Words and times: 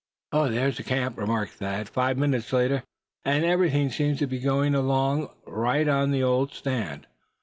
"There's 0.31 0.77
the 0.77 0.83
camp," 0.83 1.19
remarked 1.19 1.51
Thad, 1.51 1.87
five 1.87 2.17
minutes 2.17 2.51
later, 2.51 2.81
"and 3.23 3.45
everything 3.45 3.91
seems 3.91 4.17
to 4.17 4.25
be 4.25 4.39
going 4.39 4.73
along 4.73 5.25
all 5.25 5.35
right 5.53 5.87
at 5.87 6.09
the 6.09 6.23
old 6.23 6.53
stand. 6.55 7.05